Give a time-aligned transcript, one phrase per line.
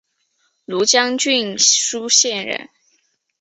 [0.65, 2.69] 庐江郡舒县人。